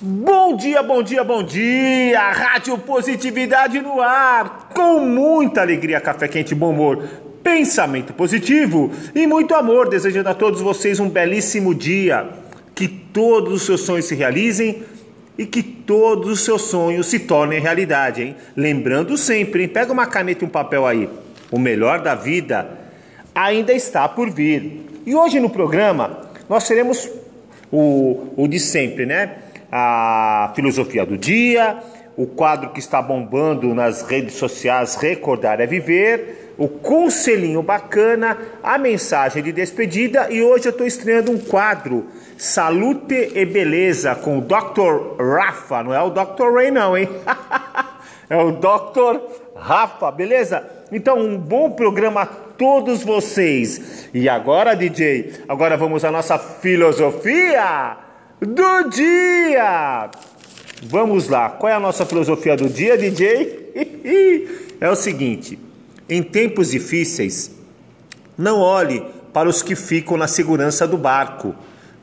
Bom 0.00 0.54
dia, 0.54 0.80
bom 0.80 1.02
dia, 1.02 1.24
bom 1.24 1.42
dia! 1.42 2.30
Rádio 2.30 2.78
Positividade 2.78 3.80
no 3.80 4.00
ar! 4.00 4.68
Com 4.72 5.00
muita 5.00 5.62
alegria, 5.62 6.00
café 6.00 6.28
quente, 6.28 6.54
bom 6.54 6.70
humor, 6.70 7.02
pensamento 7.42 8.12
positivo 8.12 8.92
e 9.12 9.26
muito 9.26 9.56
amor. 9.56 9.88
Desejando 9.88 10.28
a 10.28 10.34
todos 10.34 10.60
vocês 10.60 11.00
um 11.00 11.08
belíssimo 11.08 11.74
dia. 11.74 12.28
Que 12.76 12.86
todos 12.86 13.54
os 13.54 13.62
seus 13.62 13.80
sonhos 13.80 14.04
se 14.04 14.14
realizem 14.14 14.84
e 15.36 15.44
que 15.44 15.64
todos 15.64 16.30
os 16.30 16.40
seus 16.42 16.62
sonhos 16.62 17.08
se 17.08 17.18
tornem 17.18 17.58
realidade, 17.58 18.22
hein? 18.22 18.36
Lembrando 18.56 19.16
sempre, 19.16 19.62
hein? 19.62 19.68
pega 19.68 19.92
uma 19.92 20.06
caneta 20.06 20.44
e 20.44 20.46
um 20.46 20.50
papel 20.50 20.86
aí. 20.86 21.08
O 21.50 21.58
melhor 21.58 22.02
da 22.02 22.14
vida 22.14 22.70
ainda 23.34 23.72
está 23.72 24.08
por 24.08 24.30
vir. 24.30 24.80
E 25.04 25.12
hoje 25.12 25.40
no 25.40 25.50
programa 25.50 26.20
nós 26.48 26.68
teremos 26.68 27.10
o, 27.72 28.28
o 28.36 28.46
de 28.46 28.60
sempre, 28.60 29.04
né? 29.04 29.47
A 29.70 30.52
filosofia 30.54 31.04
do 31.04 31.16
dia, 31.16 31.78
o 32.16 32.26
quadro 32.26 32.70
que 32.70 32.80
está 32.80 33.00
bombando 33.00 33.74
nas 33.74 34.02
redes 34.02 34.34
sociais 34.34 34.96
Recordar 34.96 35.60
é 35.60 35.66
Viver, 35.66 36.54
o 36.58 36.66
conselhinho 36.66 37.62
bacana, 37.62 38.36
a 38.62 38.76
mensagem 38.76 39.42
de 39.42 39.52
despedida 39.52 40.26
e 40.30 40.42
hoje 40.42 40.66
eu 40.66 40.70
estou 40.70 40.86
estreando 40.86 41.30
um 41.30 41.38
quadro 41.38 42.06
Salute 42.36 43.32
e 43.34 43.44
Beleza 43.44 44.14
com 44.16 44.38
o 44.38 44.40
Dr. 44.40 45.22
Rafa, 45.22 45.84
não 45.84 45.94
é 45.94 46.02
o 46.02 46.10
Dr. 46.10 46.52
Ray 46.52 46.70
não, 46.70 46.96
hein? 46.96 47.08
é 48.28 48.36
o 48.36 48.52
Dr. 48.52 49.20
Rafa, 49.54 50.10
beleza? 50.10 50.64
Então 50.90 51.18
um 51.18 51.38
bom 51.38 51.70
programa 51.70 52.22
a 52.22 52.26
todos 52.26 53.04
vocês. 53.04 54.08
E 54.12 54.28
agora, 54.28 54.74
DJ, 54.74 55.44
agora 55.48 55.76
vamos 55.76 56.04
à 56.04 56.10
nossa 56.10 56.38
filosofia 56.38 58.07
do 58.40 58.88
dia. 58.88 60.10
Vamos 60.82 61.28
lá, 61.28 61.50
qual 61.50 61.72
é 61.72 61.74
a 61.74 61.80
nossa 61.80 62.06
filosofia 62.06 62.56
do 62.56 62.68
dia, 62.68 62.96
DJ? 62.96 63.58
É 64.80 64.88
o 64.88 64.94
seguinte: 64.94 65.58
em 66.08 66.22
tempos 66.22 66.70
difíceis, 66.70 67.50
não 68.36 68.60
olhe 68.60 69.04
para 69.32 69.48
os 69.48 69.60
que 69.60 69.74
ficam 69.74 70.16
na 70.16 70.28
segurança 70.28 70.86
do 70.86 70.96
barco, 70.96 71.52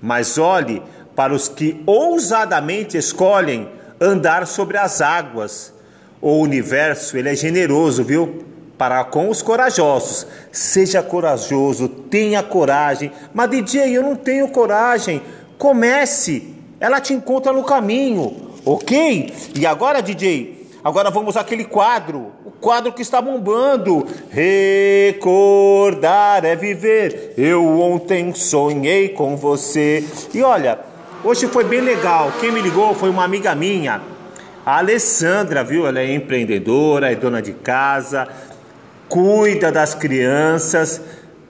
mas 0.01 0.37
olhe 0.37 0.81
para 1.15 1.33
os 1.33 1.47
que 1.47 1.81
ousadamente 1.85 2.97
escolhem 2.97 3.69
andar 3.99 4.45
sobre 4.45 4.77
as 4.77 5.01
águas. 5.01 5.73
O 6.21 6.39
universo, 6.39 7.17
ele 7.17 7.29
é 7.29 7.35
generoso, 7.35 8.03
viu? 8.03 8.45
Para 8.77 9.03
com 9.05 9.29
os 9.29 9.41
corajosos. 9.41 10.27
Seja 10.51 11.01
corajoso, 11.01 11.87
tenha 11.87 12.43
coragem. 12.43 13.11
Mas 13.33 13.49
DJ, 13.49 13.95
eu 13.95 14.03
não 14.03 14.15
tenho 14.15 14.49
coragem. 14.49 15.21
Comece, 15.57 16.53
ela 16.79 16.99
te 16.99 17.13
encontra 17.13 17.53
no 17.53 17.63
caminho, 17.63 18.51
ok? 18.65 19.33
E 19.57 19.65
agora, 19.65 20.01
DJ, 20.01 20.67
agora 20.83 21.09
vamos 21.09 21.37
àquele 21.37 21.63
quadro, 21.63 22.33
o 22.45 22.51
quadro 22.51 22.91
que 22.91 23.01
está 23.01 23.21
bombando. 23.21 24.05
Recordar 24.29 25.23
é 26.43 26.55
viver. 26.55 27.33
Eu 27.37 27.79
ontem 27.79 28.33
sonhei 28.33 29.09
com 29.09 29.37
você. 29.37 30.03
E 30.33 30.41
olha, 30.41 30.79
hoje 31.23 31.47
foi 31.47 31.63
bem 31.63 31.79
legal. 31.79 32.33
Quem 32.41 32.51
me 32.51 32.61
ligou 32.61 32.93
foi 32.93 33.09
uma 33.09 33.23
amiga 33.23 33.55
minha, 33.55 34.01
a 34.65 34.79
Alessandra, 34.79 35.63
viu? 35.63 35.87
Ela 35.87 36.01
é 36.01 36.13
empreendedora, 36.13 37.11
é 37.11 37.15
dona 37.15 37.41
de 37.41 37.53
casa, 37.53 38.27
cuida 39.07 39.71
das 39.71 39.95
crianças. 39.95 40.99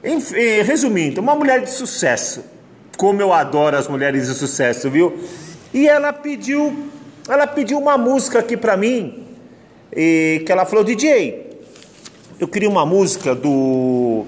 Enfim, 0.04 0.62
resumindo, 0.62 1.22
uma 1.22 1.34
mulher 1.34 1.62
de 1.62 1.72
sucesso. 1.72 2.54
Como 2.98 3.22
eu 3.22 3.34
adoro 3.34 3.78
as 3.78 3.88
mulheres 3.88 4.28
de 4.28 4.34
sucesso, 4.34 4.90
viu? 4.90 5.18
E 5.74 5.88
ela 5.88 6.14
pediu, 6.14 6.90
ela 7.28 7.46
pediu 7.46 7.78
uma 7.78 7.98
música 7.98 8.40
aqui 8.40 8.56
para 8.56 8.78
mim, 8.78 9.26
e 9.92 10.42
que 10.46 10.52
ela 10.52 10.66
falou, 10.66 10.84
DJ, 10.84 11.60
eu 12.40 12.48
queria 12.48 12.70
uma 12.70 12.86
música 12.86 13.34
do 13.34 14.26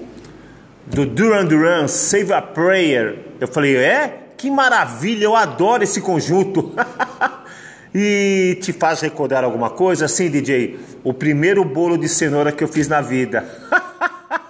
do 0.86 1.04
Duran 1.04 1.44
Duran, 1.44 1.86
Save 1.86 2.32
a 2.32 2.40
Prayer. 2.40 3.18
Eu 3.40 3.46
falei, 3.46 3.76
é? 3.76 4.28
Que 4.36 4.50
maravilha, 4.50 5.24
eu 5.24 5.36
adoro 5.36 5.82
esse 5.82 6.00
conjunto. 6.00 6.72
e 7.94 8.58
te 8.62 8.72
faz 8.72 9.00
recordar 9.00 9.44
alguma 9.44 9.70
coisa? 9.70 10.08
Sim, 10.08 10.30
DJ, 10.30 10.78
o 11.04 11.12
primeiro 11.12 11.64
bolo 11.64 11.98
de 11.98 12.08
cenoura 12.08 12.52
que 12.52 12.64
eu 12.64 12.68
fiz 12.68 12.88
na 12.88 13.00
vida. 13.00 13.44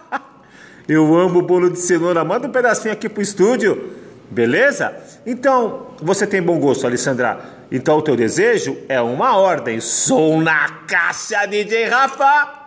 eu 0.88 1.16
amo 1.16 1.42
bolo 1.42 1.70
de 1.70 1.78
cenoura. 1.80 2.24
Manda 2.24 2.46
um 2.46 2.52
pedacinho 2.52 2.92
aqui 2.92 3.08
pro 3.08 3.22
estúdio. 3.22 3.92
Beleza? 4.30 4.94
Então, 5.26 5.88
você 6.02 6.26
tem 6.26 6.42
bom 6.42 6.58
gosto, 6.58 6.86
Alessandra. 6.86 7.38
Então, 7.70 7.98
o 7.98 8.02
teu 8.02 8.16
desejo 8.16 8.76
é 8.88 9.00
uma 9.00 9.36
ordem. 9.36 9.80
Sou 9.80 10.40
na 10.40 10.68
caixa, 10.86 11.46
DJ 11.46 11.86
Rafa! 11.86 12.57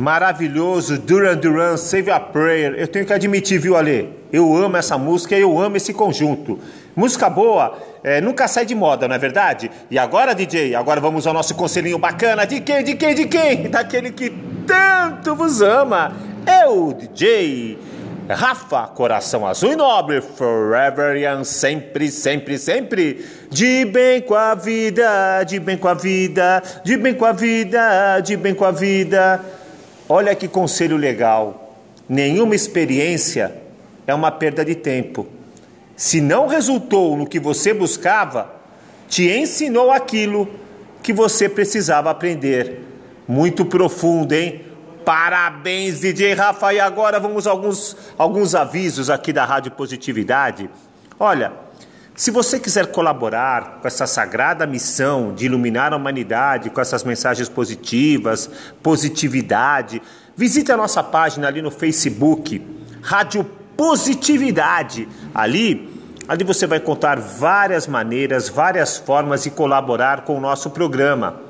Maravilhoso, 0.00 0.98
Duran 0.98 1.36
Duran, 1.36 1.76
Save 1.76 2.10
a 2.10 2.18
Prayer. 2.18 2.74
Eu 2.78 2.88
tenho 2.88 3.04
que 3.04 3.12
admitir, 3.12 3.60
viu, 3.60 3.76
Ale? 3.76 4.08
Eu 4.32 4.56
amo 4.56 4.78
essa 4.78 4.96
música 4.96 5.36
e 5.36 5.42
eu 5.42 5.60
amo 5.60 5.76
esse 5.76 5.92
conjunto. 5.92 6.58
Música 6.96 7.28
boa 7.28 7.76
é, 8.02 8.18
nunca 8.18 8.48
sai 8.48 8.64
de 8.64 8.74
moda, 8.74 9.06
não 9.06 9.14
é 9.14 9.18
verdade? 9.18 9.70
E 9.90 9.98
agora, 9.98 10.34
DJ, 10.34 10.74
agora 10.74 11.02
vamos 11.02 11.26
ao 11.26 11.34
nosso 11.34 11.54
conselhinho 11.54 11.98
bacana. 11.98 12.46
De 12.46 12.60
quem, 12.62 12.82
de 12.82 12.94
quem, 12.94 13.14
de 13.14 13.26
quem? 13.26 13.68
Daquele 13.68 14.10
que 14.10 14.30
tanto 14.66 15.36
vos 15.36 15.60
ama. 15.60 16.16
É 16.46 16.66
o 16.66 16.94
DJ 16.94 17.78
Rafa, 18.26 18.86
coração 18.86 19.46
azul 19.46 19.72
e 19.72 19.76
nobre, 19.76 20.22
forever 20.22 21.14
young, 21.14 21.44
sempre, 21.44 22.10
sempre, 22.10 22.56
sempre. 22.56 23.26
De 23.50 23.84
bem 23.84 24.22
com 24.22 24.34
a 24.34 24.54
vida, 24.54 25.44
de 25.44 25.60
bem 25.60 25.76
com 25.76 25.88
a 25.88 25.94
vida, 25.94 26.62
de 26.82 26.96
bem 26.96 27.12
com 27.12 27.26
a 27.26 27.32
vida, 27.32 28.20
de 28.20 28.34
bem 28.34 28.54
com 28.54 28.64
a 28.64 28.70
vida. 28.70 29.59
Olha 30.12 30.34
que 30.34 30.48
conselho 30.48 30.96
legal. 30.96 31.76
Nenhuma 32.08 32.56
experiência 32.56 33.54
é 34.08 34.12
uma 34.12 34.32
perda 34.32 34.64
de 34.64 34.74
tempo. 34.74 35.24
Se 35.94 36.20
não 36.20 36.48
resultou 36.48 37.16
no 37.16 37.28
que 37.28 37.38
você 37.38 37.72
buscava, 37.72 38.52
te 39.08 39.30
ensinou 39.30 39.92
aquilo 39.92 40.48
que 41.00 41.12
você 41.12 41.48
precisava 41.48 42.10
aprender. 42.10 42.80
Muito 43.28 43.64
profundo, 43.64 44.32
hein? 44.32 44.62
Parabéns, 45.04 46.00
DJ 46.00 46.34
Rafa. 46.34 46.74
E 46.74 46.80
agora 46.80 47.20
vamos 47.20 47.46
a 47.46 47.52
alguns, 47.52 47.96
alguns 48.18 48.56
avisos 48.56 49.10
aqui 49.10 49.32
da 49.32 49.44
Rádio 49.44 49.70
Positividade. 49.70 50.68
Olha, 51.20 51.52
se 52.20 52.30
você 52.30 52.60
quiser 52.60 52.88
colaborar 52.88 53.78
com 53.80 53.88
essa 53.88 54.06
sagrada 54.06 54.66
missão 54.66 55.32
de 55.32 55.46
iluminar 55.46 55.94
a 55.94 55.96
humanidade 55.96 56.68
com 56.68 56.78
essas 56.78 57.02
mensagens 57.02 57.48
positivas, 57.48 58.50
positividade, 58.82 60.02
visite 60.36 60.70
a 60.70 60.76
nossa 60.76 61.02
página 61.02 61.48
ali 61.48 61.62
no 61.62 61.70
Facebook, 61.70 62.60
Rádio 63.00 63.42
Positividade. 63.74 65.08
Ali, 65.34 65.88
ali 66.28 66.44
você 66.44 66.66
vai 66.66 66.76
encontrar 66.76 67.18
várias 67.18 67.86
maneiras, 67.86 68.50
várias 68.50 68.98
formas 68.98 69.44
de 69.44 69.50
colaborar 69.50 70.20
com 70.20 70.36
o 70.36 70.40
nosso 70.42 70.68
programa. 70.68 71.40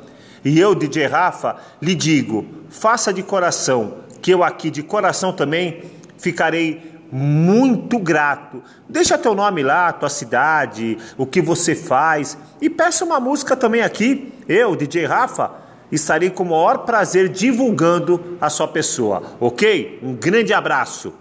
E 0.45 0.61
eu, 0.61 0.73
DJ 0.73 1.09
Rafa, 1.09 1.57
lhe 1.83 1.97
digo, 1.97 2.47
faça 2.69 3.13
de 3.13 3.25
coração, 3.25 3.95
que 4.23 4.31
eu 4.31 4.45
aqui 4.45 4.71
de 4.71 4.85
coração 4.85 5.33
também 5.33 5.83
ficarei 6.17 7.00
muito 7.11 7.99
grato. 7.99 8.63
Deixa 8.89 9.19
teu 9.19 9.35
nome 9.35 9.63
lá, 9.63 9.93
tua 9.93 10.09
cidade, 10.09 10.99
o 11.17 11.27
que 11.27 11.41
você 11.41 11.75
faz 11.75 12.37
e 12.61 12.71
peça 12.71 13.05
uma 13.05 13.19
música 13.19 13.57
também 13.57 13.83
aqui. 13.83 14.33
Eu, 14.49 14.77
DJ 14.77 15.07
Rafa, 15.07 15.51
estarei 15.91 16.31
com 16.31 16.45
o 16.45 16.47
maior 16.47 16.79
prazer 16.79 17.29
divulgando 17.29 18.39
a 18.41 18.49
sua 18.49 18.69
pessoa, 18.69 19.23
ok? 19.41 19.99
Um 20.03 20.15
grande 20.15 20.53
abraço. 20.53 21.13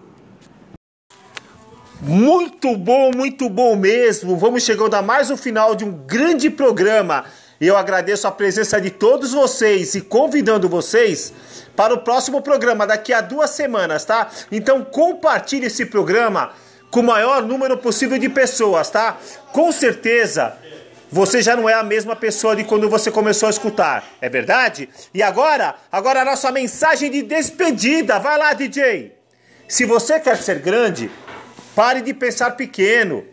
Muito 2.01 2.77
bom, 2.77 3.11
muito 3.13 3.49
bom 3.49 3.75
mesmo. 3.75 4.37
Vamos 4.37 4.63
chegando 4.63 4.93
a 4.93 5.01
mais 5.01 5.29
um 5.29 5.35
final 5.35 5.75
de 5.75 5.83
um 5.83 5.91
grande 5.91 6.49
programa. 6.49 7.25
E 7.61 7.67
eu 7.67 7.75
agradeço 7.75 8.25
a 8.25 8.31
presença 8.31 8.79
de 8.79 8.89
todos 8.89 9.33
vocês 9.33 9.93
e 9.93 10.01
convidando 10.01 10.69
vocês 10.69 11.33
para 11.75 11.93
o 11.93 11.99
próximo 11.99 12.41
programa 12.41 12.87
daqui 12.87 13.11
a 13.11 13.19
duas 13.19 13.49
semanas, 13.49 14.05
tá? 14.05 14.29
Então 14.51 14.83
compartilhe 14.83 15.65
esse 15.65 15.85
programa 15.85 16.53
com 16.89 17.01
o 17.01 17.03
maior 17.03 17.41
número 17.41 17.77
possível 17.77 18.17
de 18.17 18.29
pessoas, 18.29 18.89
tá? 18.89 19.17
Com 19.51 19.71
certeza 19.71 20.57
você 21.11 21.41
já 21.41 21.55
não 21.55 21.67
é 21.67 21.73
a 21.73 21.83
mesma 21.83 22.15
pessoa 22.15 22.55
de 22.55 22.63
quando 22.63 22.87
você 22.87 23.11
começou 23.11 23.47
a 23.47 23.49
escutar, 23.49 24.05
é 24.21 24.29
verdade? 24.29 24.87
E 25.13 25.23
agora, 25.23 25.75
agora 25.91 26.21
a 26.21 26.25
nossa 26.25 26.51
mensagem 26.51 27.09
de 27.09 27.23
despedida. 27.23 28.19
Vai 28.19 28.37
lá, 28.37 28.53
DJ. 28.53 29.17
Se 29.67 29.85
você 29.85 30.19
quer 30.19 30.37
ser 30.37 30.59
grande, 30.59 31.11
pare 31.75 32.01
de 32.01 32.13
pensar 32.13 32.51
pequeno. 32.51 33.25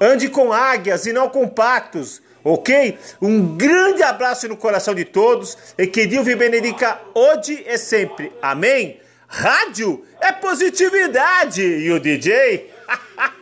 Ande 0.00 0.28
com 0.28 0.52
águias 0.52 1.06
e 1.06 1.12
não 1.12 1.28
com 1.28 1.48
patos 1.48 2.20
ok? 2.44 2.98
Um 3.20 3.56
grande 3.56 4.02
abraço 4.02 4.46
no 4.46 4.56
coração 4.56 4.94
de 4.94 5.04
todos 5.04 5.56
e 5.78 5.86
que 5.86 6.06
Deus 6.06 6.26
me 6.26 6.36
benedica 6.36 7.00
hoje 7.14 7.64
e 7.66 7.78
sempre. 7.78 8.30
Amém? 8.42 9.00
Rádio 9.26 10.04
é 10.20 10.30
positividade 10.30 11.62
e 11.62 11.90
o 11.90 11.98
DJ, 11.98 12.70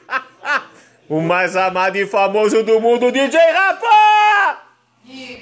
o 1.09 1.21
mais 1.21 1.57
amado 1.57 1.97
e 1.97 2.07
famoso 2.07 2.63
do 2.63 2.81
mundo, 2.81 3.11
DJ 3.11 3.39
Rafa! 3.39 4.63